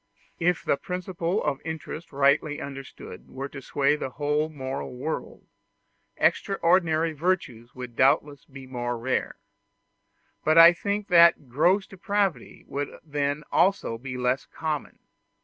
[0.39, 5.45] If the principle of interest rightly understood were to sway the whole moral world,
[6.17, 9.35] extraordinary virtues would doubtless be more rare;
[10.43, 14.97] but I think that gross depravity would then also be less common.